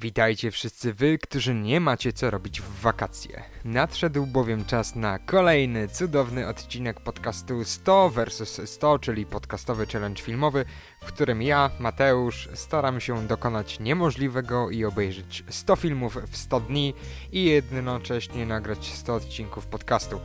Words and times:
Witajcie 0.00 0.50
wszyscy 0.50 0.94
wy, 0.94 1.18
którzy 1.18 1.54
nie 1.54 1.80
macie 1.80 2.12
co 2.12 2.30
robić 2.30 2.60
w 2.60 2.80
wakacje. 2.80 3.42
Nadszedł 3.64 4.26
bowiem 4.26 4.64
czas 4.64 4.96
na 4.96 5.18
kolejny 5.18 5.88
cudowny 5.88 6.48
odcinek 6.48 7.00
podcastu 7.00 7.64
100 7.64 8.10
vs 8.10 8.60
100, 8.64 8.98
czyli 8.98 9.26
podcastowy 9.26 9.86
challenge 9.86 10.22
filmowy, 10.22 10.64
w 11.00 11.06
którym 11.06 11.42
ja, 11.42 11.70
Mateusz, 11.78 12.48
staram 12.54 13.00
się 13.00 13.26
dokonać 13.26 13.80
niemożliwego 13.80 14.70
i 14.70 14.84
obejrzeć 14.84 15.44
100 15.48 15.76
filmów 15.76 16.18
w 16.30 16.36
100 16.36 16.60
dni 16.60 16.94
i 17.32 17.44
jednocześnie 17.44 18.46
nagrać 18.46 18.92
100 18.92 19.14
odcinków 19.14 19.66
podcastu. 19.66 20.20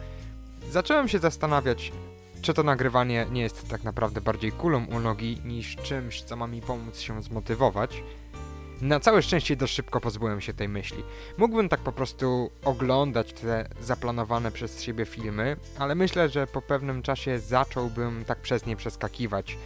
Zacząłem 0.70 1.08
się 1.08 1.20
zastanawiać, 1.20 1.92
czy 2.42 2.54
to 2.54 2.64
nagrywanie 2.64 3.26
nie 3.32 3.42
jest 3.42 3.70
tak 3.70 3.84
naprawdę 3.84 4.22
bardziej 4.22 4.52
kulą 4.52 4.86
u 4.86 5.00
nogi 5.00 5.38
niż 5.46 5.76
czymś, 5.76 6.22
co 6.22 6.36
ma 6.36 6.48
mi 6.48 6.62
pomóc 6.62 7.00
się 7.00 7.24
zmotywować. 7.24 8.04
Na 8.86 9.00
całe 9.00 9.22
szczęście 9.22 9.56
dość 9.56 9.74
szybko 9.74 10.02
pozbyłem 10.02 10.42
się 10.42 10.54
tej 10.54 10.70
myśli. 10.70 11.04
Mógłbym 11.38 11.70
tak 11.70 11.80
po 11.80 11.92
prostu 11.92 12.52
oglądać 12.66 13.34
te 13.34 13.70
zaplanowane 13.80 14.52
przez 14.52 14.82
siebie 14.82 15.06
filmy, 15.06 15.58
ale 15.80 15.96
myślę, 15.96 16.30
że 16.30 16.48
po 16.48 16.62
pewnym 16.62 17.02
czasie 17.02 17.40
zacząłbym 17.40 18.26
tak 18.26 18.42
przez 18.42 18.66
nie 18.66 18.76
przeskakiwać 18.76 19.58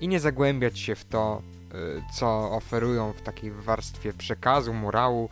i 0.00 0.08
nie 0.08 0.20
zagłębiać 0.20 0.78
się 0.78 0.94
w 0.94 1.04
to, 1.04 1.42
y, 1.74 2.02
co 2.14 2.50
oferują 2.50 3.12
w 3.12 3.22
takiej 3.22 3.50
warstwie 3.50 4.12
przekazu, 4.12 4.74
morału 4.74 5.28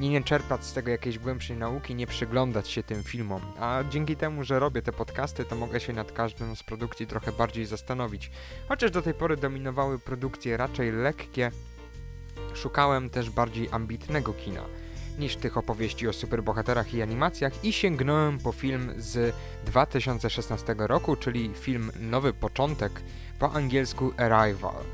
i 0.00 0.08
nie 0.08 0.22
czerpać 0.22 0.64
z 0.64 0.72
tego 0.72 0.90
jakiejś 0.90 1.18
głębszej 1.18 1.56
nauki, 1.56 1.94
nie 1.94 2.06
przyglądać 2.06 2.68
się 2.68 2.82
tym 2.82 3.02
filmom. 3.02 3.40
A 3.60 3.84
dzięki 3.90 4.16
temu, 4.16 4.44
że 4.44 4.58
robię 4.58 4.82
te 4.82 4.92
podcasty, 4.92 5.44
to 5.44 5.56
mogę 5.56 5.80
się 5.80 5.92
nad 5.92 6.12
każdą 6.12 6.54
z 6.54 6.62
produkcji 6.62 7.06
trochę 7.06 7.32
bardziej 7.32 7.66
zastanowić. 7.66 8.30
Chociaż 8.68 8.90
do 8.90 9.02
tej 9.02 9.14
pory 9.14 9.36
dominowały 9.36 9.98
produkcje 9.98 10.56
raczej 10.56 10.92
lekkie, 10.92 11.50
szukałem 12.54 13.10
też 13.10 13.30
bardziej 13.30 13.68
ambitnego 13.70 14.32
kina 14.32 14.62
niż 15.18 15.36
tych 15.36 15.56
opowieści 15.56 16.08
o 16.08 16.12
superbohaterach 16.12 16.94
i 16.94 17.02
animacjach 17.02 17.64
i 17.64 17.72
sięgnąłem 17.72 18.38
po 18.38 18.52
film 18.52 18.92
z 18.96 19.34
2016 19.66 20.74
roku, 20.78 21.16
czyli 21.16 21.50
film 21.54 21.92
Nowy 22.00 22.32
Początek, 22.32 23.02
po 23.38 23.52
angielsku 23.52 24.12
Arrival. 24.16 24.84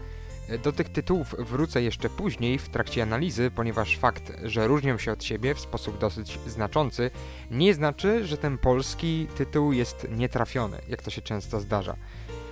Do 0.63 0.73
tych 0.73 0.89
tytułów 0.89 1.35
wrócę 1.39 1.83
jeszcze 1.83 2.11
później 2.11 2.59
w 2.59 2.69
trakcie 2.69 3.03
analizy, 3.03 3.51
ponieważ 3.51 3.99
fakt, 3.99 4.33
że 4.43 4.67
różnią 4.67 4.99
się 4.99 5.13
od 5.13 5.25
siebie 5.25 5.55
w 5.55 5.61
sposób 5.61 5.99
dosyć 5.99 6.39
znaczący, 6.47 7.11
nie 7.51 7.75
znaczy, 7.75 8.27
że 8.27 8.37
ten 8.37 8.59
polski 8.59 9.27
tytuł 9.37 9.73
jest 9.73 10.07
nietrafiony, 10.11 10.79
jak 10.89 11.03
to 11.03 11.11
się 11.11 11.23
często 11.23 11.61
zdarza. 11.61 11.97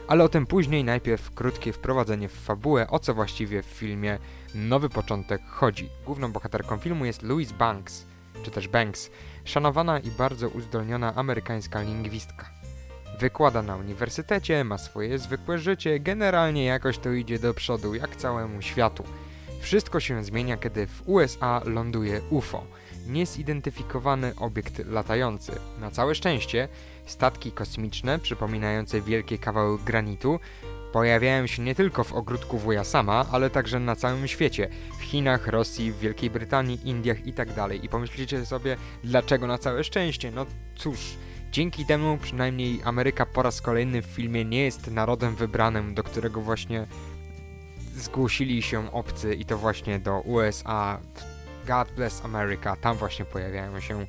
Ale 0.08 0.24
o 0.24 0.28
tym 0.28 0.46
później, 0.46 0.84
najpierw 0.84 1.34
krótkie 1.34 1.72
wprowadzenie 1.72 2.28
w 2.28 2.32
fabułę, 2.32 2.86
o 2.90 2.98
co 2.98 3.14
właściwie 3.14 3.62
w 3.62 3.66
filmie 3.66 4.18
Nowy 4.54 4.88
Początek 4.88 5.42
chodzi. 5.46 5.88
Główną 6.06 6.32
bohaterką 6.32 6.78
filmu 6.78 7.04
jest 7.04 7.22
Louise 7.22 7.54
Banks, 7.54 8.06
czy 8.42 8.50
też 8.50 8.68
Banks, 8.68 9.10
szanowana 9.44 9.98
i 9.98 10.10
bardzo 10.10 10.48
uzdolniona 10.48 11.14
amerykańska 11.14 11.82
lingwistka. 11.82 12.50
Wykłada 13.20 13.62
na 13.62 13.76
uniwersytecie, 13.76 14.64
ma 14.64 14.78
swoje 14.78 15.18
zwykłe 15.18 15.58
życie, 15.58 16.00
generalnie 16.00 16.64
jakoś 16.64 16.98
to 16.98 17.12
idzie 17.12 17.38
do 17.38 17.54
przodu, 17.54 17.94
jak 17.94 18.16
całemu 18.16 18.62
światu. 18.62 19.04
Wszystko 19.60 20.00
się 20.00 20.24
zmienia, 20.24 20.56
kiedy 20.56 20.86
w 20.86 21.02
USA 21.08 21.60
ląduje 21.64 22.20
UFO, 22.30 22.66
niezidentyfikowany 23.06 24.32
obiekt 24.36 24.78
latający. 24.86 25.52
Na 25.80 25.90
całe 25.90 26.14
szczęście, 26.14 26.68
statki 27.06 27.52
kosmiczne, 27.52 28.18
przypominające 28.18 29.00
wielkie 29.00 29.38
kawały 29.38 29.78
granitu, 29.78 30.40
pojawiają 30.92 31.46
się 31.46 31.62
nie 31.62 31.74
tylko 31.74 32.04
w 32.04 32.12
ogródku 32.12 32.58
wuja 32.58 32.84
sama, 32.84 33.26
ale 33.32 33.50
także 33.50 33.80
na 33.80 33.96
całym 33.96 34.28
świecie. 34.28 34.68
W 34.98 35.02
Chinach, 35.02 35.46
Rosji, 35.46 35.92
w 35.92 35.98
Wielkiej 35.98 36.30
Brytanii, 36.30 36.88
Indiach 36.88 37.26
itd. 37.26 37.54
Tak 37.54 37.84
I 37.84 37.88
pomyślicie 37.88 38.46
sobie, 38.46 38.76
dlaczego 39.04 39.46
na 39.46 39.58
całe 39.58 39.84
szczęście? 39.84 40.30
No 40.30 40.46
cóż, 40.76 40.98
dzięki 41.52 41.86
temu 41.86 42.18
przynajmniej 42.22 42.80
Ameryka 42.84 43.26
po 43.26 43.42
raz 43.42 43.60
kolejny 43.60 44.02
w 44.02 44.06
filmie 44.06 44.44
nie 44.44 44.64
jest 44.64 44.90
narodem 44.90 45.34
wybranym, 45.34 45.94
do 45.94 46.02
którego 46.02 46.40
właśnie 46.40 46.86
zgłosili 47.96 48.62
się 48.62 48.92
obcy 48.92 49.34
i 49.34 49.44
to 49.44 49.58
właśnie 49.58 49.98
do 49.98 50.20
USA. 50.20 51.00
God 51.66 51.92
bless 51.96 52.24
America, 52.24 52.76
tam 52.76 52.96
właśnie 52.96 53.24
pojawiają 53.24 53.80
się 53.80 54.06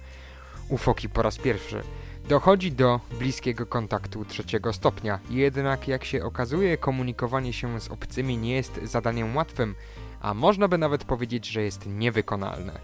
ufoki 0.70 1.10
po 1.10 1.22
raz 1.22 1.38
pierwszy. 1.38 1.84
Dochodzi 2.28 2.72
do 2.72 3.00
bliskiego 3.20 3.66
kontaktu 3.66 4.26
trzeciego 4.26 4.74
stopnia, 4.74 5.20
jednak 5.30 5.88
jak 5.88 6.06
się 6.06 6.24
okazuje, 6.24 6.78
komunikowanie 6.78 7.54
się 7.54 7.82
z 7.82 7.92
obcymi 7.92 8.38
nie 8.38 8.56
jest 8.56 8.80
zadaniem 8.84 9.36
łatwym, 9.36 9.76
a 10.22 10.34
można 10.34 10.68
by 10.68 10.78
nawet 10.78 11.04
powiedzieć, 11.04 11.48
że 11.48 11.62
jest 11.62 11.86
niewykonalne. 11.86 12.80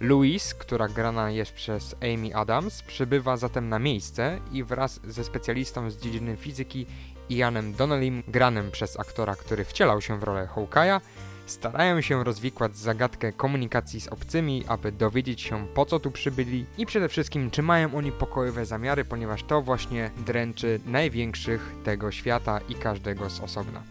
Louise, 0.00 0.54
która 0.58 0.88
grana 0.88 1.30
jest 1.30 1.52
przez 1.52 1.96
Amy 2.00 2.34
Adams, 2.34 2.82
przybywa 2.82 3.36
zatem 3.36 3.68
na 3.68 3.78
miejsce 3.78 4.40
i 4.52 4.64
wraz 4.64 5.00
ze 5.04 5.24
specjalistą 5.24 5.90
z 5.90 5.96
dziedziny 5.96 6.36
fizyki 6.36 6.86
Ianem 7.30 7.72
Donnellym, 7.72 8.22
granym 8.28 8.70
przez 8.70 9.00
aktora, 9.00 9.36
który 9.36 9.64
wcielał 9.64 10.00
się 10.00 10.18
w 10.18 10.22
rolę 10.22 10.48
Hawkeye'a, 10.54 11.00
starają 11.46 12.00
się 12.00 12.24
rozwikłać 12.24 12.76
zagadkę 12.76 13.32
komunikacji 13.32 14.00
z 14.00 14.08
obcymi, 14.08 14.64
aby 14.68 14.92
dowiedzieć 14.92 15.40
się 15.40 15.66
po 15.74 15.86
co 15.86 16.00
tu 16.00 16.10
przybyli 16.10 16.66
i 16.78 16.86
przede 16.86 17.08
wszystkim 17.08 17.50
czy 17.50 17.62
mają 17.62 17.94
oni 17.94 18.12
pokojowe 18.12 18.66
zamiary, 18.66 19.04
ponieważ 19.04 19.44
to 19.44 19.62
właśnie 19.62 20.10
dręczy 20.26 20.80
największych 20.86 21.74
tego 21.84 22.10
świata 22.12 22.60
i 22.68 22.74
każdego 22.74 23.30
z 23.30 23.40
osobna. 23.40 23.82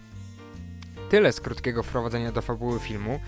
Tyle 1.10 1.34
z 1.34 1.42
krótkiego 1.42 1.84
wprowadzenia 1.84 2.32
do 2.32 2.42
fabuły 2.42 2.80
filmu. 2.80 3.20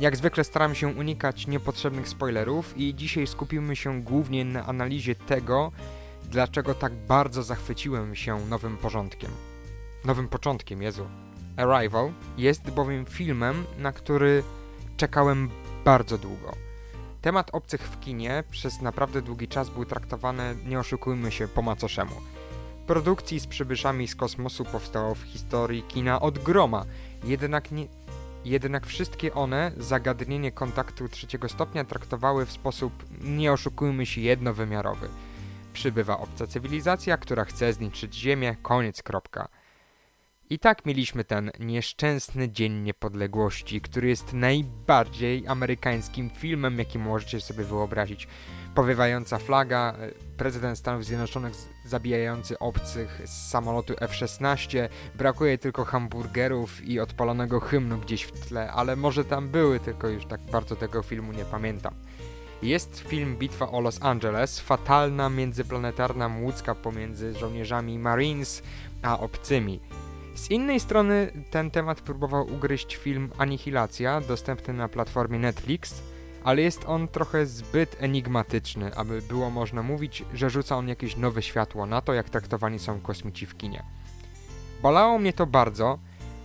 Jak 0.00 0.16
zwykle 0.16 0.44
staram 0.44 0.74
się 0.74 0.88
unikać 0.88 1.46
niepotrzebnych 1.46 2.08
spoilerów 2.08 2.78
i 2.78 2.94
dzisiaj 2.94 3.26
skupimy 3.26 3.76
się 3.76 4.02
głównie 4.02 4.44
na 4.44 4.66
analizie 4.66 5.14
tego, 5.14 5.72
dlaczego 6.24 6.74
tak 6.74 6.92
bardzo 6.92 7.42
zachwyciłem 7.42 8.14
się 8.14 8.46
nowym 8.46 8.76
porządkiem. 8.76 9.30
Nowym 10.04 10.28
początkiem, 10.28 10.82
Jezu. 10.82 11.29
Arrival 11.60 12.12
jest 12.38 12.70
bowiem 12.70 13.06
filmem, 13.06 13.64
na 13.78 13.92
który 13.92 14.42
czekałem 14.96 15.50
bardzo 15.84 16.18
długo. 16.18 16.52
Temat 17.22 17.50
obcych 17.52 17.82
w 17.82 18.00
kinie 18.00 18.44
przez 18.50 18.82
naprawdę 18.82 19.22
długi 19.22 19.48
czas 19.48 19.70
był 19.70 19.84
traktowany, 19.84 20.56
nie 20.66 20.78
oszukujmy 20.78 21.32
się, 21.32 21.48
po 21.48 21.62
macoszemu. 21.62 22.14
Produkcji 22.86 23.40
z 23.40 23.46
przybyszami 23.46 24.08
z 24.08 24.16
kosmosu 24.16 24.64
powstało 24.64 25.14
w 25.14 25.22
historii 25.22 25.82
kina 25.82 26.20
od 26.20 26.38
groma, 26.38 26.84
jednak, 27.24 27.72
nie, 27.72 27.86
jednak 28.44 28.86
wszystkie 28.86 29.34
one 29.34 29.72
zagadnienie 29.76 30.52
kontaktu 30.52 31.08
trzeciego 31.08 31.48
stopnia 31.48 31.84
traktowały 31.84 32.46
w 32.46 32.52
sposób, 32.52 32.92
nie 33.20 33.52
oszukujmy 33.52 34.06
się, 34.06 34.20
jednowymiarowy. 34.20 35.08
Przybywa 35.72 36.18
obca 36.18 36.46
cywilizacja, 36.46 37.16
która 37.16 37.44
chce 37.44 37.72
zniszczyć 37.72 38.14
Ziemię, 38.14 38.56
koniec, 38.62 39.02
kropka. 39.02 39.48
I 40.52 40.58
tak 40.58 40.86
mieliśmy 40.86 41.24
ten 41.24 41.50
nieszczęsny 41.60 42.48
Dzień 42.48 42.72
Niepodległości, 42.72 43.80
który 43.80 44.08
jest 44.08 44.32
najbardziej 44.32 45.48
amerykańskim 45.48 46.30
filmem, 46.30 46.78
jaki 46.78 46.98
możecie 46.98 47.40
sobie 47.40 47.64
wyobrazić. 47.64 48.28
Powiewająca 48.74 49.38
flaga, 49.38 49.94
e, 49.98 50.10
prezydent 50.36 50.78
Stanów 50.78 51.04
Zjednoczonych 51.04 51.54
zabijający 51.84 52.58
obcych 52.58 53.20
z 53.24 53.50
samolotu 53.50 53.94
F-16, 54.00 54.88
brakuje 55.14 55.58
tylko 55.58 55.84
hamburgerów 55.84 56.84
i 56.84 57.00
odpalonego 57.00 57.60
hymnu 57.60 57.98
gdzieś 57.98 58.22
w 58.22 58.48
tle, 58.48 58.72
ale 58.72 58.96
może 58.96 59.24
tam 59.24 59.48
były, 59.48 59.80
tylko 59.80 60.08
już 60.08 60.26
tak 60.26 60.40
bardzo 60.40 60.76
tego 60.76 61.02
filmu 61.02 61.32
nie 61.32 61.44
pamiętam. 61.44 61.94
Jest 62.62 62.98
film 62.98 63.36
Bitwa 63.36 63.70
o 63.70 63.80
Los 63.80 64.02
Angeles, 64.02 64.60
fatalna 64.60 65.28
międzyplanetarna 65.28 66.28
młódzka 66.28 66.74
pomiędzy 66.74 67.34
żołnierzami 67.34 67.98
Marines 67.98 68.62
a 69.02 69.18
obcymi. 69.18 69.80
Z 70.40 70.50
innej 70.50 70.80
strony 70.80 71.32
ten 71.50 71.70
temat 71.70 72.00
próbował 72.00 72.54
ugryźć 72.54 72.96
film 72.96 73.30
Anihilacja, 73.38 74.20
dostępny 74.20 74.74
na 74.74 74.88
platformie 74.88 75.38
Netflix, 75.38 76.02
ale 76.44 76.62
jest 76.62 76.84
on 76.86 77.08
trochę 77.08 77.46
zbyt 77.46 77.96
enigmatyczny, 78.02 78.94
aby 78.94 79.22
było 79.22 79.50
można 79.50 79.82
mówić, 79.82 80.24
że 80.34 80.50
rzuca 80.50 80.76
on 80.76 80.88
jakieś 80.88 81.16
nowe 81.16 81.42
światło 81.42 81.86
na 81.86 82.00
to, 82.00 82.14
jak 82.14 82.30
traktowani 82.30 82.78
są 82.78 83.00
kosmici 83.00 83.46
w 83.46 83.56
kinie. 83.56 83.82
Bolało 84.82 85.18
mnie 85.18 85.32
to 85.32 85.46
bardzo, 85.46 85.98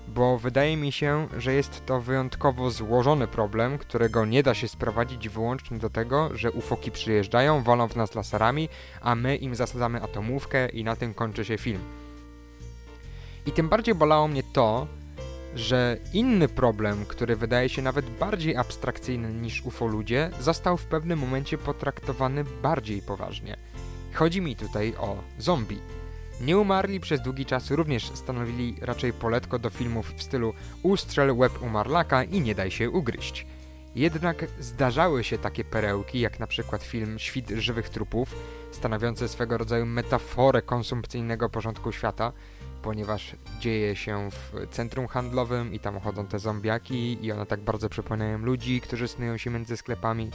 bo 0.07 0.37
wydaje 0.37 0.77
mi 0.77 0.91
się, 0.91 1.27
że 1.37 1.53
jest 1.53 1.85
to 1.85 2.01
wyjątkowo 2.01 2.71
złożony 2.71 3.27
problem, 3.27 3.77
którego 3.77 4.25
nie 4.25 4.43
da 4.43 4.53
się 4.53 4.67
sprowadzić 4.67 5.29
wyłącznie 5.29 5.77
do 5.77 5.89
tego, 5.89 6.29
że 6.37 6.51
ufoki 6.51 6.91
przyjeżdżają, 6.91 7.63
walą 7.63 7.87
w 7.87 7.95
nas 7.95 8.15
laserami, 8.15 8.69
a 9.01 9.15
my 9.15 9.35
im 9.35 9.55
zasadzamy 9.55 10.01
atomówkę 10.01 10.69
i 10.69 10.83
na 10.83 10.95
tym 10.95 11.13
kończy 11.13 11.45
się 11.45 11.57
film. 11.57 12.04
I 13.45 13.51
tym 13.51 13.69
bardziej 13.69 13.95
bolało 13.95 14.27
mnie 14.27 14.43
to, 14.53 14.87
że 15.55 15.97
inny 16.13 16.47
problem, 16.47 17.05
który 17.05 17.35
wydaje 17.35 17.69
się 17.69 17.81
nawet 17.81 18.09
bardziej 18.09 18.55
abstrakcyjny 18.55 19.33
niż 19.33 19.65
UFO 19.65 19.87
ludzie, 19.87 20.29
został 20.39 20.77
w 20.77 20.85
pewnym 20.85 21.19
momencie 21.19 21.57
potraktowany 21.57 22.43
bardziej 22.43 23.01
poważnie. 23.01 23.57
Chodzi 24.13 24.41
mi 24.41 24.55
tutaj 24.55 24.93
o 24.99 25.17
zombie. 25.39 25.79
Nieumarli 26.41 26.99
przez 26.99 27.21
długi 27.21 27.45
czas 27.45 27.71
również 27.71 28.11
stanowili 28.13 28.75
raczej 28.81 29.13
poletko 29.13 29.59
do 29.59 29.69
filmów 29.69 30.13
w 30.15 30.23
stylu 30.23 30.53
ustrzel 30.83 31.31
łeb 31.31 31.61
umarlaka 31.61 32.23
i 32.23 32.41
nie 32.41 32.55
daj 32.55 32.71
się 32.71 32.89
ugryźć. 32.89 33.45
Jednak 33.95 34.45
zdarzały 34.59 35.23
się 35.23 35.37
takie 35.37 35.63
perełki, 35.63 36.19
jak 36.19 36.39
na 36.39 36.47
przykład 36.47 36.83
film 36.83 37.19
Świt 37.19 37.49
żywych 37.49 37.89
trupów, 37.89 38.35
stanowiący 38.71 39.27
swego 39.27 39.57
rodzaju 39.57 39.85
metaforę 39.85 40.61
konsumpcyjnego 40.61 41.49
porządku 41.49 41.91
świata, 41.91 42.31
ponieważ 42.85 43.35
dzieje 43.59 43.95
się 43.95 44.29
w 44.31 44.67
centrum 44.71 45.07
handlowym 45.07 45.73
i 45.73 45.79
tam 45.79 45.99
chodzą 45.99 46.27
te 46.27 46.39
zombiaki 46.39 47.25
i 47.25 47.31
one 47.31 47.45
tak 47.45 47.61
bardzo 47.61 47.89
przypominają 47.89 48.37
ludzi, 48.37 48.81
którzy 48.81 49.07
snują 49.07 49.37
się 49.37 49.49
między 49.49 49.77
sklepami. 49.77 50.29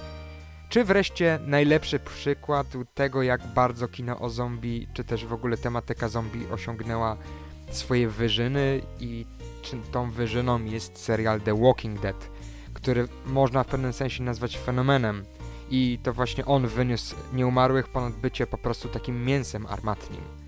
Czy 0.68 0.84
wreszcie 0.84 1.38
najlepszy 1.46 1.98
przykład 1.98 2.66
tego, 2.94 3.22
jak 3.22 3.46
bardzo 3.46 3.88
kino 3.88 4.18
o 4.18 4.30
zombie, 4.30 4.88
czy 4.94 5.04
też 5.04 5.26
w 5.26 5.32
ogóle 5.32 5.56
tematyka 5.56 6.08
zombie 6.08 6.46
osiągnęła 6.50 7.16
swoje 7.70 8.08
wyżyny 8.08 8.82
i 9.00 9.26
tą 9.92 10.10
wyżyną 10.10 10.64
jest 10.64 10.98
serial 10.98 11.40
The 11.40 11.54
Walking 11.54 12.00
Dead, 12.00 12.30
który 12.74 13.08
można 13.26 13.64
w 13.64 13.66
pewnym 13.66 13.92
sensie 13.92 14.22
nazwać 14.22 14.58
fenomenem. 14.58 15.24
I 15.70 15.98
to 16.02 16.12
właśnie 16.12 16.46
on 16.46 16.66
wyniósł 16.66 17.16
nieumarłych 17.32 17.88
ponad 17.88 18.12
bycie 18.12 18.46
po 18.46 18.58
prostu 18.58 18.88
takim 18.88 19.24
mięsem 19.24 19.66
armatnim. 19.66 20.39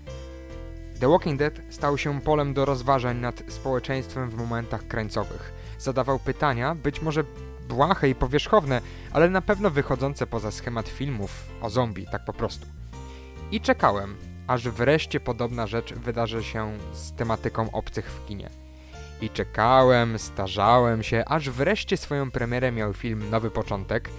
The 1.03 1.09
Walking 1.09 1.39
Dead 1.39 1.53
stał 1.69 1.97
się 1.97 2.21
polem 2.21 2.53
do 2.53 2.65
rozważań 2.65 3.17
nad 3.17 3.43
społeczeństwem 3.47 4.29
w 4.29 4.35
momentach 4.35 4.87
krańcowych. 4.87 5.53
Zadawał 5.79 6.19
pytania, 6.19 6.75
być 6.75 7.01
może 7.01 7.23
błahe 7.67 8.09
i 8.09 8.15
powierzchowne, 8.15 8.81
ale 9.11 9.29
na 9.29 9.41
pewno 9.41 9.69
wychodzące 9.69 10.27
poza 10.27 10.51
schemat 10.51 10.87
filmów 10.87 11.31
o 11.61 11.69
zombie, 11.69 12.05
tak 12.11 12.25
po 12.25 12.33
prostu. 12.33 12.65
I 13.51 13.61
czekałem, 13.61 14.15
aż 14.47 14.69
wreszcie 14.69 15.19
podobna 15.19 15.67
rzecz 15.67 15.93
wydarzy 15.93 16.43
się 16.43 16.77
z 16.93 17.13
tematyką 17.13 17.71
obcych 17.71 18.11
w 18.11 18.25
kinie. 18.25 18.49
I 19.21 19.29
czekałem, 19.29 20.19
starzałem 20.19 21.03
się, 21.03 21.23
aż 21.25 21.49
wreszcie 21.49 21.97
swoją 21.97 22.31
premierę 22.31 22.71
miał 22.71 22.93
film 22.93 23.29
Nowy 23.29 23.51
Początek, 23.51 24.09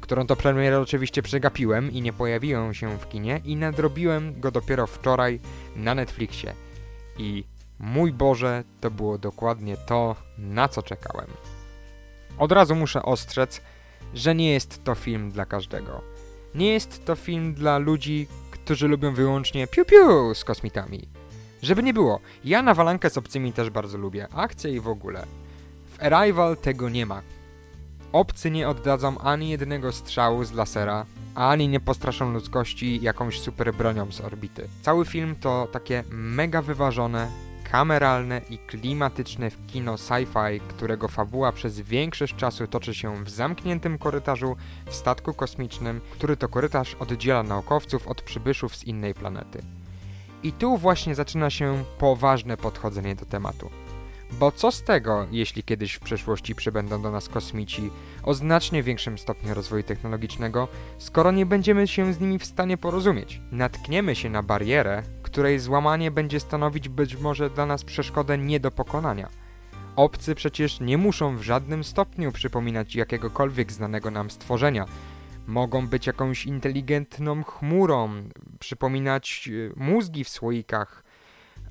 którą 0.00 0.26
to 0.26 0.36
premierę 0.36 0.80
oczywiście 0.80 1.22
przegapiłem 1.22 1.92
i 1.92 2.02
nie 2.02 2.12
pojawiłem 2.12 2.74
się 2.74 2.98
w 2.98 3.08
kinie 3.08 3.40
i 3.44 3.56
nadrobiłem 3.56 4.40
go 4.40 4.50
dopiero 4.50 4.86
wczoraj 4.86 5.40
na 5.76 5.94
Netflixie. 5.94 6.54
I 7.18 7.44
mój 7.78 8.12
Boże, 8.12 8.64
to 8.80 8.90
było 8.90 9.18
dokładnie 9.18 9.76
to, 9.76 10.16
na 10.38 10.68
co 10.68 10.82
czekałem. 10.82 11.26
Od 12.38 12.52
razu 12.52 12.74
muszę 12.74 13.02
ostrzec, 13.02 13.60
że 14.14 14.34
nie 14.34 14.52
jest 14.52 14.84
to 14.84 14.94
film 14.94 15.30
dla 15.30 15.46
każdego. 15.46 16.02
Nie 16.54 16.72
jest 16.72 17.04
to 17.04 17.16
film 17.16 17.54
dla 17.54 17.78
ludzi, 17.78 18.26
którzy 18.50 18.88
lubią 18.88 19.14
wyłącznie 19.14 19.66
piu-piu 19.66 20.34
z 20.34 20.44
kosmitami. 20.44 21.08
Żeby 21.62 21.82
nie 21.82 21.94
było, 21.94 22.20
ja 22.44 22.62
nawalankę 22.62 23.10
z 23.10 23.18
obcymi 23.18 23.52
też 23.52 23.70
bardzo 23.70 23.98
lubię, 23.98 24.28
akcje 24.32 24.70
i 24.70 24.80
w 24.80 24.88
ogóle. 24.88 25.26
W 25.86 26.02
Arrival 26.02 26.56
tego 26.56 26.88
nie 26.88 27.06
ma. 27.06 27.22
Obcy 28.12 28.50
nie 28.50 28.68
oddadzą 28.68 29.18
ani 29.18 29.50
jednego 29.50 29.92
strzału 29.92 30.44
z 30.44 30.52
lasera, 30.52 31.06
ani 31.34 31.68
nie 31.68 31.80
postraszą 31.80 32.32
ludzkości 32.32 33.00
jakąś 33.02 33.40
super 33.40 33.74
bronią 33.74 34.12
z 34.12 34.20
orbity. 34.20 34.68
Cały 34.82 35.04
film 35.04 35.36
to 35.40 35.68
takie 35.72 36.04
mega 36.10 36.62
wyważone, 36.62 37.28
kameralne 37.70 38.40
i 38.50 38.58
klimatyczne 38.58 39.50
kino 39.66 39.94
sci-fi, 39.94 40.60
którego 40.60 41.08
fabuła 41.08 41.52
przez 41.52 41.80
większość 41.80 42.36
czasu 42.36 42.66
toczy 42.66 42.94
się 42.94 43.24
w 43.24 43.30
zamkniętym 43.30 43.98
korytarzu 43.98 44.56
w 44.86 44.94
statku 44.94 45.34
kosmicznym, 45.34 46.00
który 46.12 46.36
to 46.36 46.48
korytarz 46.48 46.94
oddziela 46.94 47.42
naukowców 47.42 48.08
od 48.08 48.22
przybyszów 48.22 48.76
z 48.76 48.84
innej 48.84 49.14
planety. 49.14 49.62
I 50.42 50.52
tu 50.52 50.76
właśnie 50.76 51.14
zaczyna 51.14 51.50
się 51.50 51.84
poważne 51.98 52.56
podchodzenie 52.56 53.14
do 53.14 53.26
tematu. 53.26 53.70
Bo 54.32 54.52
co 54.52 54.72
z 54.72 54.82
tego, 54.82 55.26
jeśli 55.30 55.62
kiedyś 55.62 55.92
w 55.92 56.00
przyszłości 56.00 56.54
przybędą 56.54 57.02
do 57.02 57.10
nas 57.10 57.28
kosmici 57.28 57.90
o 58.22 58.34
znacznie 58.34 58.82
większym 58.82 59.18
stopniu 59.18 59.54
rozwoju 59.54 59.82
technologicznego, 59.82 60.68
skoro 60.98 61.30
nie 61.30 61.46
będziemy 61.46 61.88
się 61.88 62.12
z 62.12 62.20
nimi 62.20 62.38
w 62.38 62.44
stanie 62.44 62.78
porozumieć? 62.78 63.40
Natkniemy 63.52 64.14
się 64.16 64.30
na 64.30 64.42
barierę, 64.42 65.02
której 65.22 65.58
złamanie 65.58 66.10
będzie 66.10 66.40
stanowić 66.40 66.88
być 66.88 67.16
może 67.16 67.50
dla 67.50 67.66
nas 67.66 67.84
przeszkodę 67.84 68.38
nie 68.38 68.60
do 68.60 68.70
pokonania. 68.70 69.28
Obcy 69.96 70.34
przecież 70.34 70.80
nie 70.80 70.98
muszą 70.98 71.36
w 71.36 71.42
żadnym 71.42 71.84
stopniu 71.84 72.32
przypominać 72.32 72.94
jakiegokolwiek 72.94 73.72
znanego 73.72 74.10
nam 74.10 74.30
stworzenia. 74.30 74.86
Mogą 75.46 75.88
być 75.88 76.06
jakąś 76.06 76.46
inteligentną 76.46 77.44
chmurą, 77.44 78.10
przypominać 78.58 79.48
e, 79.48 79.80
mózgi 79.84 80.24
w 80.24 80.28
słoikach, 80.28 81.04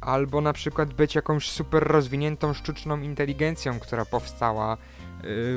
albo 0.02 0.42
na 0.42 0.54
przykład 0.54 0.94
być 0.94 1.16
jakąś 1.16 1.50
super 1.50 1.84
rozwiniętą 1.84 2.54
sztuczną 2.54 3.02
inteligencją, 3.02 3.80
która 3.80 4.06
powstała 4.06 4.78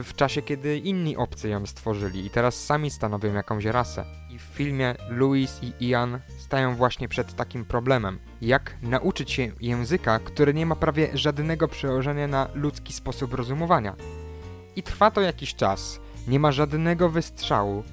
w 0.03 0.11
czasie, 0.17 0.43
kiedy 0.43 0.79
inni 0.79 1.17
obcy 1.17 1.49
ją 1.49 1.67
stworzyli 1.67 2.27
i 2.27 2.31
teraz 2.31 2.65
sami 2.65 2.91
stanowią 2.91 3.35
jakąś 3.35 3.65
rasę. 3.65 4.05
I 4.31 4.39
w 4.39 4.43
filmie 4.43 4.95
Louis 5.09 5.61
i 5.63 5.89
Ian 5.89 6.21
stają 6.39 6.75
właśnie 6.75 7.09
przed 7.09 7.35
takim 7.35 7.65
problemem. 7.65 8.19
Jak 8.41 8.77
nauczyć 8.83 9.31
się 9.31 9.51
języka, 9.61 10.19
który 10.19 10.55
nie 10.55 10.67
ma 10.67 10.77
prawie 10.77 11.09
żadnego 11.15 11.69
przełożenia 11.69 12.29
na 12.29 12.49
ludzki 12.55 12.93
sposób 12.93 13.35
rozumowania. 13.35 13.95
I 14.77 14.83
trwa 14.83 15.11
to 15.11 15.21
jakiś 15.21 15.55
czas, 15.55 16.01
nie 16.29 16.41
ma 16.41 16.53
żadnego 16.53 17.09
wystrzału 17.09 17.85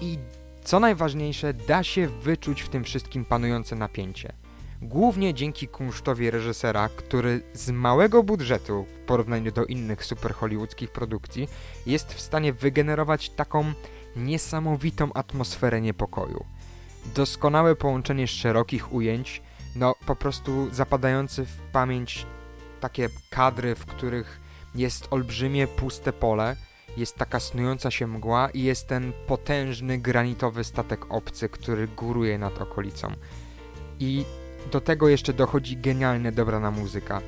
i 0.00 0.18
co 0.64 0.80
najważniejsze, 0.80 1.54
da 1.54 1.82
się 1.82 2.08
wyczuć 2.08 2.62
w 2.62 2.68
tym 2.68 2.84
wszystkim 2.84 3.24
panujące 3.24 3.76
napięcie 3.76 4.41
głównie 4.82 5.34
dzięki 5.34 5.68
kunsztowi 5.68 6.30
reżysera, 6.30 6.88
który 6.88 7.42
z 7.52 7.70
małego 7.70 8.22
budżetu 8.22 8.84
w 8.84 9.06
porównaniu 9.06 9.52
do 9.52 9.64
innych 9.64 10.04
super 10.04 10.34
hollywoodzkich 10.34 10.90
produkcji 10.90 11.48
jest 11.86 12.14
w 12.14 12.20
stanie 12.20 12.52
wygenerować 12.52 13.30
taką 13.30 13.72
niesamowitą 14.16 15.12
atmosferę 15.12 15.80
niepokoju. 15.80 16.44
Doskonałe 17.14 17.76
połączenie 17.76 18.28
szerokich 18.28 18.92
ujęć, 18.92 19.42
no 19.76 19.94
po 20.06 20.16
prostu 20.16 20.68
zapadające 20.74 21.44
w 21.44 21.56
pamięć 21.72 22.26
takie 22.80 23.08
kadry, 23.30 23.74
w 23.74 23.86
których 23.86 24.40
jest 24.74 25.08
olbrzymie 25.10 25.66
puste 25.66 26.12
pole, 26.12 26.56
jest 26.96 27.16
taka 27.16 27.40
snująca 27.40 27.90
się 27.90 28.06
mgła 28.06 28.50
i 28.50 28.62
jest 28.62 28.88
ten 28.88 29.12
potężny 29.26 29.98
granitowy 29.98 30.64
statek 30.64 31.14
obcy, 31.14 31.48
który 31.48 31.88
góruje 31.88 32.38
nad 32.38 32.60
okolicą. 32.60 33.12
I 34.00 34.24
do 34.70 34.80
tego 34.80 35.08
jeszcze 35.08 35.32
dochodzi 35.32 35.76
genialnie 35.76 36.32
dobrana 36.32 36.70
muzyka. 36.70 37.20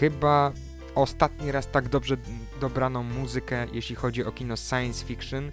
Chyba 0.00 0.52
ostatni 0.94 1.52
raz 1.52 1.68
tak 1.70 1.88
dobrze 1.88 2.16
dobraną 2.60 3.02
muzykę, 3.02 3.66
jeśli 3.72 3.96
chodzi 3.96 4.24
o 4.24 4.32
kino 4.32 4.56
science 4.56 5.06
fiction, 5.06 5.52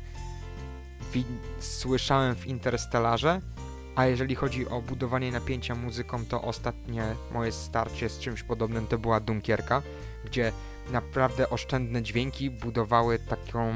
słyszałem 1.59 2.35
w 2.35 2.47
Interstellarze, 2.47 3.41
a 3.95 4.05
jeżeli 4.05 4.35
chodzi 4.35 4.69
o 4.69 4.81
budowanie 4.81 5.31
napięcia 5.31 5.75
muzyką, 5.75 6.25
to 6.25 6.41
ostatnie 6.41 7.03
moje 7.33 7.51
starcie 7.51 8.09
z 8.09 8.19
czymś 8.19 8.43
podobnym 8.43 8.87
to 8.87 8.97
była 8.97 9.19
Dunkierka, 9.19 9.81
gdzie 10.25 10.51
naprawdę 10.91 11.49
oszczędne 11.49 12.03
dźwięki 12.03 12.49
budowały 12.49 13.19
taką, 13.19 13.73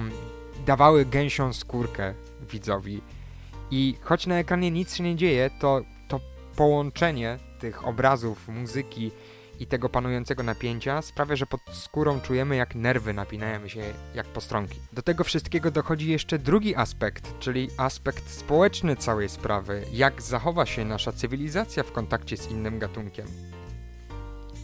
dawały 0.65 1.05
gęsią 1.05 1.53
skórkę 1.53 2.13
widzowi. 2.51 3.01
I 3.71 3.95
choć 4.01 4.27
na 4.27 4.35
ekranie 4.35 4.71
nic 4.71 4.95
się 4.95 5.03
nie 5.03 5.15
dzieje, 5.15 5.49
to 5.59 5.81
połączenie 6.55 7.39
tych 7.59 7.87
obrazów, 7.87 8.47
muzyki 8.47 9.11
i 9.59 9.67
tego 9.67 9.89
panującego 9.89 10.43
napięcia 10.43 11.01
sprawia, 11.01 11.35
że 11.35 11.45
pod 11.45 11.61
skórą 11.71 12.21
czujemy 12.21 12.55
jak 12.55 12.75
nerwy 12.75 13.13
napinają 13.13 13.67
się 13.67 13.81
jak 14.15 14.27
postronki. 14.27 14.79
Do 14.93 15.01
tego 15.01 15.23
wszystkiego 15.23 15.71
dochodzi 15.71 16.11
jeszcze 16.11 16.39
drugi 16.39 16.75
aspekt, 16.75 17.39
czyli 17.39 17.69
aspekt 17.77 18.29
społeczny 18.29 18.95
całej 18.95 19.29
sprawy. 19.29 19.83
Jak 19.93 20.21
zachowa 20.21 20.65
się 20.65 20.85
nasza 20.85 21.11
cywilizacja 21.11 21.83
w 21.83 21.91
kontakcie 21.91 22.37
z 22.37 22.51
innym 22.51 22.79
gatunkiem. 22.79 23.27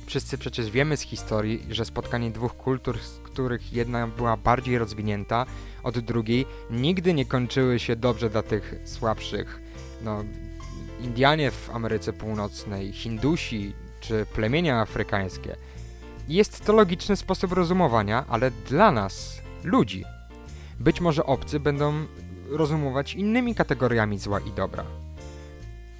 Wszyscy 0.05 0.37
przecież 0.37 0.71
wiemy 0.71 0.97
z 0.97 1.01
historii, 1.01 1.65
że 1.69 1.85
spotkanie 1.85 2.31
dwóch 2.31 2.57
kultur, 2.57 2.99
z 2.99 3.19
których 3.19 3.73
jedna 3.73 4.07
była 4.07 4.37
bardziej 4.37 4.77
rozwinięta 4.77 5.45
od 5.83 5.99
drugiej, 5.99 6.45
nigdy 6.71 7.13
nie 7.13 7.25
kończyły 7.25 7.79
się 7.79 7.95
dobrze 7.95 8.29
dla 8.29 8.43
tych 8.43 8.75
słabszych. 8.85 9.61
No, 10.01 10.23
Indianie 11.01 11.51
w 11.51 11.69
Ameryce 11.73 12.13
Północnej, 12.13 12.93
Hindusi 12.93 13.73
czy 13.99 14.25
plemienia 14.25 14.81
afrykańskie. 14.81 15.55
Jest 16.27 16.65
to 16.65 16.73
logiczny 16.73 17.15
sposób 17.15 17.51
rozumowania, 17.51 18.25
ale 18.29 18.51
dla 18.51 18.91
nas, 18.91 19.41
ludzi, 19.63 20.03
być 20.79 21.01
może 21.01 21.25
obcy 21.25 21.59
będą 21.59 21.93
rozumować 22.49 23.13
innymi 23.13 23.55
kategoriami 23.55 24.17
zła 24.17 24.39
i 24.39 24.51
dobra. 24.51 25.06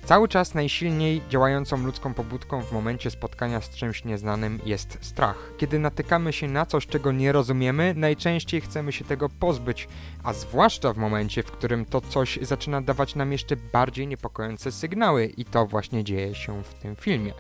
Cały 0.08 0.28
czas 0.28 0.54
najsilniej 0.54 1.22
działającą 1.30 1.86
ludzką 1.86 2.14
pobudką 2.14 2.62
w 2.62 2.72
momencie 2.72 3.12
spotkania 3.12 3.62
z 3.62 3.70
czymś 3.70 4.06
nieznanym 4.06 4.60
jest 4.66 4.98
strach. 5.02 5.52
Kiedy 5.58 5.80
natykamy 5.80 6.34
się 6.34 6.48
na 6.48 6.66
coś, 6.66 6.88
czego 6.88 7.12
nie 7.12 7.32
rozumiemy, 7.32 7.94
najczęściej 7.98 8.62
chcemy 8.62 8.92
się 8.92 9.06
tego 9.06 9.30
pozbyć, 9.30 9.88
a 10.24 10.34
zwłaszcza 10.34 10.94
w 10.94 10.98
momencie, 10.98 11.44
w 11.44 11.52
którym 11.52 11.86
to 11.86 12.02
coś 12.02 12.40
zaczyna 12.42 12.82
dawać 12.82 13.16
nam 13.16 13.32
jeszcze 13.32 13.56
bardziej 13.56 14.08
niepokojące 14.08 14.72
sygnały 14.72 15.26
i 15.26 15.46
to 15.46 15.66
właśnie 15.66 16.04
dzieje 16.04 16.36
się 16.36 16.64
w 16.64 16.74
tym 16.74 16.96
filmie. 16.96 17.34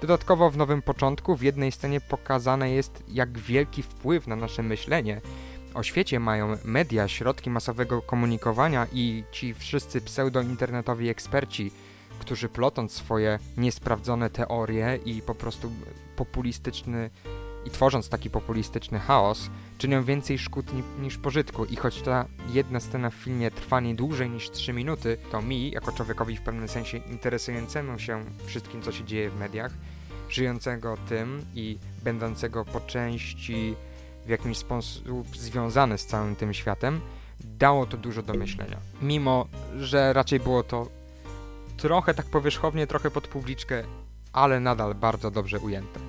Dodatkowo 0.00 0.50
w 0.50 0.56
Nowym 0.56 0.82
Początku 0.82 1.36
w 1.36 1.42
jednej 1.42 1.72
scenie 1.72 2.00
pokazane 2.00 2.70
jest, 2.70 3.04
jak 3.08 3.38
wielki 3.38 3.82
wpływ 3.82 4.26
na 4.26 4.36
nasze 4.36 4.62
myślenie 4.62 5.20
o 5.74 5.82
świecie 5.82 6.20
mają 6.20 6.56
media, 6.64 7.08
środki 7.08 7.50
masowego 7.50 8.02
komunikowania 8.02 8.86
i 8.92 9.24
ci 9.32 9.54
wszyscy 9.54 10.00
pseudo-internetowi 10.00 11.08
eksperci, 11.08 11.72
którzy 12.24 12.48
plotąc 12.48 12.92
swoje 12.92 13.38
niesprawdzone 13.56 14.30
teorie 14.30 14.98
i 15.04 15.22
po 15.22 15.34
prostu 15.34 15.70
populistyczny 16.16 17.10
i 17.66 17.70
tworząc 17.70 18.08
taki 18.08 18.30
populistyczny 18.30 18.98
chaos, 18.98 19.50
czynią 19.78 20.04
więcej 20.04 20.38
szkód 20.38 20.74
ni 20.74 20.82
niż 21.00 21.18
pożytku. 21.18 21.64
I 21.64 21.76
choć 21.76 22.02
ta 22.02 22.26
jedna 22.48 22.80
scena 22.80 23.10
w 23.10 23.14
filmie 23.14 23.50
trwa 23.50 23.80
nie 23.80 23.94
dłużej 23.94 24.30
niż 24.30 24.50
3 24.50 24.72
minuty, 24.72 25.16
to 25.30 25.42
mi, 25.42 25.70
jako 25.70 25.92
człowiekowi 25.92 26.36
w 26.36 26.42
pewnym 26.42 26.68
sensie 26.68 26.98
interesującemu 26.98 27.98
się 27.98 28.24
wszystkim, 28.46 28.82
co 28.82 28.92
się 28.92 29.04
dzieje 29.04 29.30
w 29.30 29.38
mediach, 29.38 29.72
żyjącego 30.28 30.96
tym 31.08 31.44
i 31.54 31.78
będącego 32.04 32.64
po 32.64 32.80
części 32.80 33.74
w 34.26 34.28
jakimś 34.28 34.58
sposób 34.58 35.36
związany 35.36 35.98
z 35.98 36.06
całym 36.06 36.36
tym 36.36 36.54
światem, 36.54 37.00
dało 37.40 37.86
to 37.86 37.96
dużo 37.96 38.22
do 38.22 38.34
myślenia. 38.34 38.78
Mimo, 39.02 39.46
że 39.76 40.12
raczej 40.12 40.40
było 40.40 40.62
to 40.62 40.86
trochę 41.76 42.14
tak 42.14 42.26
powierzchownie, 42.26 42.86
trochę 42.86 43.10
pod 43.10 43.28
publiczkę, 43.28 43.84
ale 44.32 44.60
nadal 44.60 44.94
bardzo 44.94 45.30
dobrze 45.30 45.58
ujęte. 45.58 46.00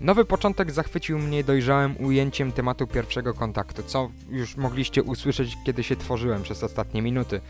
Nowy 0.00 0.24
początek 0.24 0.70
zachwycił 0.70 1.18
mnie 1.18 1.44
dojrzałym 1.44 1.96
ujęciem 2.04 2.52
tematu 2.52 2.86
pierwszego 2.86 3.34
kontaktu, 3.34 3.82
co 3.82 4.10
już 4.30 4.56
mogliście 4.56 5.02
usłyszeć, 5.02 5.56
kiedy 5.66 5.82
się 5.82 5.96
tworzyłem 5.96 6.42
przez 6.42 6.64
ostatnie 6.64 7.02
minuty. 7.02 7.40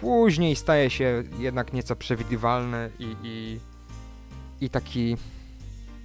Później 0.00 0.56
staje 0.56 0.90
się 0.90 1.22
jednak 1.38 1.72
nieco 1.72 1.96
przewidywalny 1.96 2.90
i, 2.98 3.16
i, 3.22 3.60
i 4.60 4.70
taki, 4.70 5.16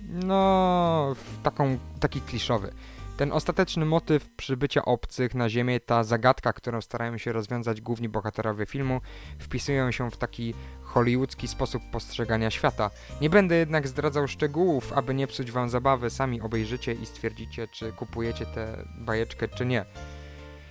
no, 0.10 1.16
taką, 1.44 1.78
taki 2.00 2.22
kliszowy. 2.22 2.74
Ten 3.18 3.32
ostateczny 3.32 3.86
motyw 3.86 4.30
przybycia 4.30 4.86
obcych 4.86 5.36
na 5.36 5.50
Ziemię, 5.50 5.80
ta 5.80 6.04
zagadka, 6.04 6.54
którą 6.54 6.82
starają 6.82 7.18
się 7.18 7.34
rozwiązać 7.34 7.82
główni 7.82 8.10
bohaterowie 8.10 8.66
filmu, 8.66 9.02
wpisują 9.40 9.92
się 9.92 10.12
w 10.12 10.18
taki 10.18 10.54
hollywoodzki 10.82 11.48
sposób 11.48 11.84
postrzegania 11.92 12.52
świata. 12.52 12.90
Nie 13.22 13.30
będę 13.30 13.56
jednak 13.56 13.88
zdradzał 13.88 14.28
szczegółów, 14.28 14.94
aby 14.94 15.14
nie 15.14 15.28
psuć 15.28 15.52
wam 15.52 15.70
zabawy, 15.70 16.10
sami 16.10 16.42
obejrzycie 16.42 16.94
i 16.94 17.06
stwierdzicie, 17.06 17.68
czy 17.68 17.92
kupujecie 17.92 18.46
tę 18.46 18.86
bajeczkę, 18.98 19.48
czy 19.48 19.66
nie. 19.66 19.86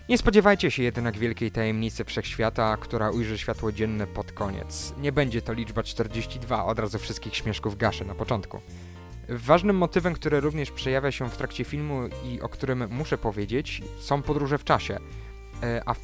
Nie 0.09 0.19
spodziewajcie 0.19 0.71
się 0.71 0.83
jednak 0.83 1.19
wielkiej 1.19 1.51
tajemnicy 1.51 2.05
wszechświata, 2.05 2.77
która 2.77 3.11
ujrzy 3.11 3.39
światło 3.39 3.73
dzienne 3.73 4.07
pod 4.07 4.33
koniec. 4.33 4.95
Nie 4.99 5.13
będzie 5.13 5.43
to 5.43 5.53
liczba 5.53 5.83
42, 5.83 6.65
od 6.65 6.79
razu 6.79 6.99
wszystkich 6.99 7.37
śmieszków 7.37 7.77
gaszę 7.77 8.05
na 8.05 8.15
początku. 8.15 8.61
Ważnym 9.37 9.77
motywem, 9.77 10.15
który 10.15 10.41
również 10.41 10.71
przejawia 10.71 11.13
się 11.13 11.31
w 11.31 11.37
trakcie 11.37 11.65
filmu 11.65 12.01
i 12.25 12.41
o 12.41 12.49
którym 12.49 12.89
muszę 12.91 13.19
powiedzieć, 13.19 13.83
są 14.01 14.23
podróże 14.23 14.59
w 14.59 14.65
czasie. 14.65 14.99
E, 15.63 15.83
a, 15.87 15.95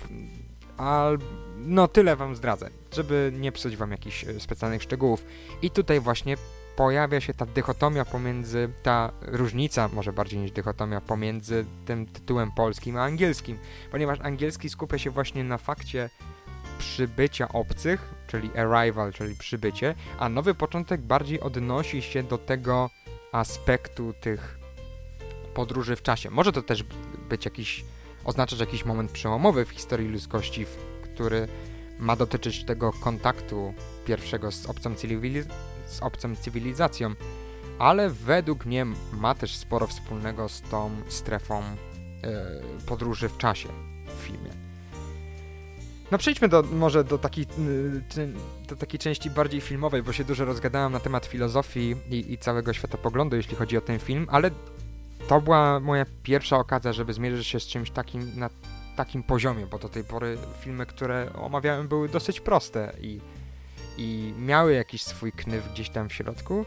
a 0.76 1.10
no 1.56 1.88
tyle 1.88 2.16
wam 2.16 2.36
zdradzę, 2.36 2.70
żeby 2.92 3.32
nie 3.34 3.52
psuć 3.52 3.76
wam 3.76 3.90
jakichś 3.90 4.24
e, 4.24 4.40
specjalnych 4.40 4.82
szczegółów. 4.82 5.24
I 5.62 5.70
tutaj 5.70 6.00
właśnie 6.00 6.36
pojawia 6.76 7.20
się 7.20 7.34
ta 7.34 7.46
dychotomia 7.46 8.04
pomiędzy, 8.04 8.68
ta 8.82 9.12
różnica, 9.22 9.88
może 9.88 10.12
bardziej 10.12 10.40
niż 10.40 10.50
dychotomia, 10.50 11.00
pomiędzy 11.00 11.64
tym 11.86 12.06
tytułem 12.06 12.52
polskim 12.52 12.96
a 12.96 13.04
angielskim, 13.04 13.58
ponieważ 13.90 14.20
angielski 14.20 14.68
skupia 14.68 14.98
się 14.98 15.10
właśnie 15.10 15.44
na 15.44 15.58
fakcie 15.58 16.10
przybycia 16.78 17.48
obcych, 17.48 18.14
czyli 18.26 18.50
arrival, 18.56 19.12
czyli 19.12 19.34
przybycie, 19.34 19.94
a 20.18 20.28
nowy 20.28 20.54
początek 20.54 21.00
bardziej 21.00 21.40
odnosi 21.40 22.02
się 22.02 22.22
do 22.22 22.38
tego 22.38 22.90
aspektu 23.32 24.14
tych 24.20 24.58
podróży 25.54 25.96
w 25.96 26.02
czasie. 26.02 26.30
Może 26.30 26.52
to 26.52 26.62
też 26.62 26.84
być 27.28 27.44
jakiś, 27.44 27.84
oznaczać 28.24 28.60
jakiś 28.60 28.84
moment 28.84 29.10
przełomowy 29.10 29.64
w 29.64 29.70
historii 29.70 30.08
ludzkości, 30.08 30.66
który 31.02 31.48
ma 31.98 32.16
dotyczyć 32.16 32.64
tego 32.64 32.92
kontaktu 32.92 33.74
pierwszego 34.06 34.52
z 34.52 34.66
obcą, 34.66 34.94
z 35.86 36.02
obcą 36.02 36.36
cywilizacją, 36.36 37.14
ale 37.78 38.10
według 38.10 38.66
mnie 38.66 38.86
ma 39.12 39.34
też 39.34 39.56
sporo 39.56 39.86
wspólnego 39.86 40.48
z 40.48 40.60
tą 40.60 40.90
strefą 41.08 41.62
yy, 41.62 42.86
podróży 42.86 43.28
w 43.28 43.36
czasie 43.36 43.68
w 44.06 44.22
filmie. 44.22 44.67
No 46.10 46.18
przejdźmy 46.18 46.48
do, 46.48 46.62
może 46.62 47.04
do 47.04 47.18
takiej, 47.18 47.46
y, 48.18 48.32
do 48.68 48.76
takiej 48.76 48.98
części 49.00 49.30
bardziej 49.30 49.60
filmowej, 49.60 50.02
bo 50.02 50.12
się 50.12 50.24
dużo 50.24 50.44
rozgadałem 50.44 50.92
na 50.92 51.00
temat 51.00 51.26
filozofii 51.26 51.96
i, 52.10 52.32
i 52.32 52.38
całego 52.38 52.72
światopoglądu, 52.72 53.36
jeśli 53.36 53.56
chodzi 53.56 53.76
o 53.76 53.80
ten 53.80 53.98
film, 53.98 54.26
ale 54.30 54.50
to 55.28 55.40
była 55.40 55.80
moja 55.80 56.04
pierwsza 56.22 56.56
okazja, 56.56 56.92
żeby 56.92 57.12
zmierzyć 57.12 57.46
się 57.46 57.60
z 57.60 57.66
czymś 57.66 57.90
takim 57.90 58.38
na 58.38 58.50
takim 58.96 59.22
poziomie, 59.22 59.66
bo 59.66 59.78
do 59.78 59.88
tej 59.88 60.04
pory 60.04 60.38
filmy, 60.60 60.86
które 60.86 61.32
omawiałem, 61.34 61.88
były 61.88 62.08
dosyć 62.08 62.40
proste 62.40 62.92
i, 63.00 63.20
i 63.98 64.32
miały 64.38 64.72
jakiś 64.72 65.02
swój 65.02 65.32
knyw 65.32 65.72
gdzieś 65.72 65.90
tam 65.90 66.08
w 66.08 66.12
środku, 66.12 66.64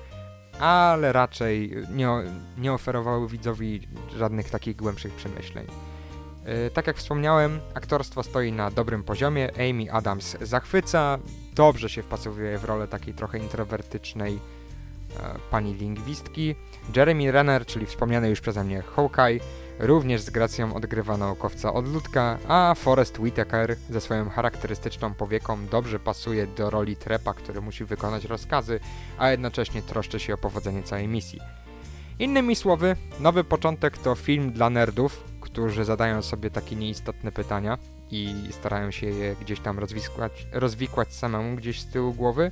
ale 0.60 1.14
raczej 1.14 1.74
nie, 1.94 2.10
nie 2.58 2.74
oferowały 2.74 3.28
widzowi 3.28 3.88
żadnych 4.18 4.50
takich 4.50 4.76
głębszych 4.76 5.14
przemyśleń. 5.14 5.68
Yy, 6.46 6.72
tak 6.74 6.88
jak 6.88 6.98
wspomniałem, 6.98 7.60
aktorstwo 7.74 8.24
stoi 8.24 8.52
na 8.52 8.72
dobrym 8.72 9.04
poziomie, 9.04 9.50
Amy 9.56 9.92
Adams 9.92 10.38
zachwyca, 10.42 11.20
dobrze 11.56 11.90
się 11.90 12.04
wpasowuje 12.04 12.58
w 12.58 12.64
rolę 12.64 12.88
takiej 12.88 13.14
trochę 13.14 13.38
introwertycznej 13.38 14.34
e, 14.34 14.40
pani 15.52 15.74
lingwistki. 15.74 16.56
Jeremy 16.96 17.32
Renner, 17.32 17.66
czyli 17.66 17.86
wspomniany 17.86 18.30
już 18.30 18.42
przeze 18.42 18.64
mnie 18.64 18.82
Hawkeye, 18.82 19.40
Również 19.82 20.22
z 20.22 20.30
gracją 20.30 20.74
odgrywa 20.74 21.18
naukowca 21.18 21.74
od 21.74 21.88
ludka, 21.88 22.38
a 22.48 22.76
Forrest 22.76 23.20
Whitaker 23.20 23.76
ze 23.90 24.02
swoją 24.02 24.30
charakterystyczną 24.30 25.14
powieką 25.14 25.68
dobrze 25.68 26.00
pasuje 26.00 26.48
do 26.48 26.70
roli 26.70 26.96
trepa, 26.96 27.34
który 27.34 27.62
musi 27.62 27.86
wykonać 27.86 28.26
rozkazy, 28.26 28.80
a 29.18 29.32
jednocześnie 29.32 29.82
troszczy 29.82 30.20
się 30.20 30.34
o 30.34 30.38
powodzenie 30.38 30.84
całej 30.84 31.08
misji. 31.08 31.40
Innymi 32.20 32.56
słowy, 32.56 32.96
nowy 33.20 33.44
początek 33.44 33.98
to 33.98 34.16
film 34.16 34.52
dla 34.52 34.70
nerdów, 34.70 35.24
którzy 35.52 35.86
zadają 35.86 36.22
sobie 36.22 36.50
takie 36.50 36.76
nieistotne 36.76 37.32
pytania 37.32 37.78
i 38.12 38.36
starają 38.52 38.92
się 38.92 39.08
je 39.08 39.36
gdzieś 39.42 39.60
tam 39.60 39.80
rozwikłać, 40.52 41.14
samemu 41.16 41.56
gdzieś 41.56 41.82
z 41.82 41.92
tyłu 41.92 42.14
głowy. 42.14 42.52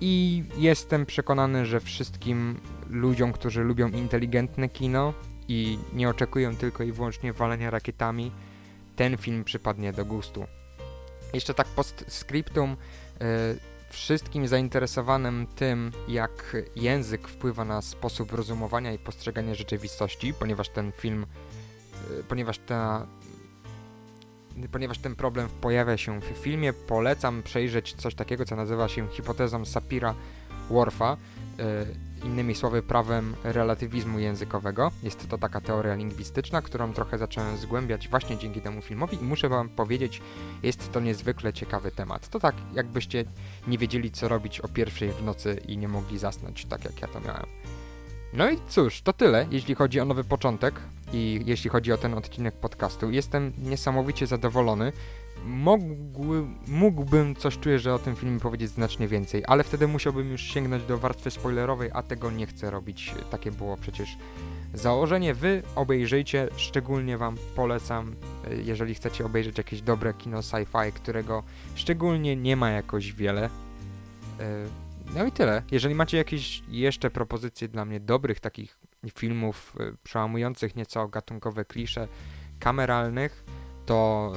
I 0.00 0.44
jestem 0.58 1.06
przekonany, 1.06 1.66
że 1.66 1.80
wszystkim 1.80 2.60
ludziom, 2.90 3.32
którzy 3.32 3.64
lubią 3.64 3.88
inteligentne 3.88 4.68
kino, 4.68 5.14
i 5.48 5.78
nie 5.92 6.08
oczekują 6.08 6.56
tylko 6.56 6.84
i 6.84 6.92
wyłącznie 6.92 7.32
walenia 7.32 7.70
rakietami, 7.70 8.32
ten 8.96 9.16
film 9.16 9.44
przypadnie 9.44 9.92
do 9.92 10.04
gustu. 10.04 10.46
Jeszcze 11.32 11.54
tak 11.54 11.66
postscriptum, 11.66 12.72
y, 12.72 13.26
wszystkim 13.90 14.48
zainteresowanym 14.48 15.46
tym, 15.56 15.92
jak 16.08 16.56
język 16.76 17.28
wpływa 17.28 17.64
na 17.64 17.82
sposób 17.82 18.32
rozumowania 18.32 18.92
i 18.92 18.98
postrzegania 18.98 19.54
rzeczywistości, 19.54 20.34
ponieważ 20.34 20.68
ten 20.68 20.92
film, 20.92 21.26
ponieważ 22.28 22.58
ta 22.58 23.06
ponieważ 24.72 24.98
ten 24.98 25.16
problem 25.16 25.48
pojawia 25.60 25.96
się 25.96 26.20
w 26.20 26.24
filmie, 26.24 26.72
polecam 26.72 27.42
przejrzeć 27.42 27.94
coś 27.94 28.14
takiego, 28.14 28.44
co 28.44 28.56
nazywa 28.56 28.88
się 28.88 29.08
hipotezą 29.08 29.62
Sapira-Whorfa. 29.62 31.16
Y, 31.60 32.26
innymi 32.26 32.54
słowy 32.54 32.82
prawem 32.82 33.34
relatywizmu 33.44 34.18
językowego. 34.18 34.90
Jest 35.02 35.28
to 35.28 35.38
taka 35.38 35.60
teoria 35.60 35.94
lingwistyczna, 35.94 36.62
którą 36.62 36.92
trochę 36.92 37.18
zacząłem 37.18 37.56
zgłębiać 37.56 38.08
właśnie 38.08 38.38
dzięki 38.38 38.60
temu 38.60 38.82
filmowi 38.82 39.16
i 39.16 39.24
muszę 39.24 39.48
wam 39.48 39.68
powiedzieć, 39.68 40.22
jest 40.62 40.92
to 40.92 41.00
niezwykle 41.00 41.52
ciekawy 41.52 41.90
temat. 41.90 42.28
To 42.28 42.40
tak, 42.40 42.54
jakbyście 42.74 43.24
nie 43.66 43.78
wiedzieli 43.78 44.10
co 44.10 44.28
robić 44.28 44.60
o 44.60 44.68
pierwszej 44.68 45.12
w 45.12 45.22
nocy 45.22 45.60
i 45.68 45.78
nie 45.78 45.88
mogli 45.88 46.18
zasnąć, 46.18 46.64
tak 46.64 46.84
jak 46.84 47.00
ja 47.00 47.08
to 47.08 47.20
miałem. 47.20 47.46
No 48.32 48.50
i 48.50 48.58
cóż, 48.68 49.02
to 49.02 49.12
tyle, 49.12 49.46
jeśli 49.50 49.74
chodzi 49.74 50.00
o 50.00 50.04
nowy 50.04 50.24
początek 50.24 50.80
i 51.12 51.42
jeśli 51.46 51.70
chodzi 51.70 51.92
o 51.92 51.96
ten 51.96 52.14
odcinek 52.14 52.54
podcastu. 52.54 53.10
Jestem 53.10 53.52
niesamowicie 53.58 54.26
zadowolony 54.26 54.92
mógł, 55.44 56.24
mógłbym 56.66 57.36
coś 57.36 57.58
czuję, 57.58 57.78
że 57.78 57.94
o 57.94 57.98
tym 57.98 58.16
filmie 58.16 58.40
powiedzieć 58.40 58.70
znacznie 58.70 59.08
więcej, 59.08 59.42
ale 59.46 59.64
wtedy 59.64 59.88
musiałbym 59.88 60.30
już 60.30 60.42
sięgnąć 60.42 60.84
do 60.84 60.98
warstwy 60.98 61.30
spoilerowej, 61.30 61.90
a 61.92 62.02
tego 62.02 62.30
nie 62.30 62.46
chcę 62.46 62.70
robić. 62.70 63.14
Takie 63.30 63.52
było 63.52 63.76
przecież 63.76 64.16
założenie. 64.74 65.34
Wy 65.34 65.62
obejrzyjcie, 65.74 66.48
szczególnie 66.56 67.18
wam 67.18 67.36
polecam, 67.56 68.16
jeżeli 68.64 68.94
chcecie 68.94 69.26
obejrzeć 69.26 69.58
jakieś 69.58 69.82
dobre 69.82 70.14
kino 70.14 70.38
sci-fi, 70.38 70.92
którego 70.92 71.42
szczególnie 71.74 72.36
nie 72.36 72.56
ma 72.56 72.70
jakoś 72.70 73.12
wiele. 73.12 73.50
E, 74.40 74.66
no 75.14 75.26
i 75.26 75.32
tyle. 75.32 75.62
Jeżeli 75.70 75.94
macie 75.94 76.16
jakieś 76.16 76.62
jeszcze 76.68 77.10
propozycje 77.10 77.68
dla 77.68 77.84
mnie 77.84 78.00
dobrych 78.00 78.40
takich 78.40 78.78
filmów, 79.14 79.76
e, 79.80 79.92
przełamujących 80.02 80.76
nieco 80.76 81.08
gatunkowe 81.08 81.64
klisze 81.64 82.08
kameralnych, 82.58 83.44
to 83.86 84.32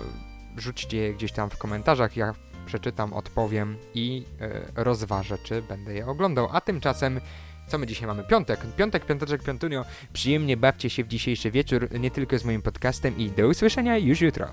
rzućcie 0.57 0.97
je 0.97 1.13
gdzieś 1.13 1.31
tam 1.31 1.49
w 1.49 1.57
komentarzach, 1.57 2.17
ja 2.17 2.33
przeczytam, 2.65 3.13
odpowiem 3.13 3.77
i 3.93 4.25
e, 4.41 4.83
rozważę, 4.83 5.37
czy 5.43 5.61
będę 5.61 5.93
je 5.93 6.07
oglądał. 6.07 6.49
A 6.51 6.61
tymczasem 6.61 7.21
Co 7.67 7.77
my 7.77 7.87
dzisiaj 7.87 8.07
mamy? 8.07 8.23
Piątek. 8.23 8.59
Piątek, 8.77 9.05
piąteczek, 9.05 9.43
piątunio. 9.43 9.85
Przyjemnie 10.13 10.57
bawcie 10.57 10.89
się 10.89 11.03
w 11.03 11.07
dzisiejszy 11.07 11.51
wieczór, 11.51 11.99
nie 11.99 12.11
tylko 12.11 12.39
z 12.39 12.45
moim 12.45 12.61
podcastem 12.61 13.17
i 13.17 13.31
do 13.31 13.47
usłyszenia 13.47 13.97
już 13.97 14.21
jutro. 14.21 14.47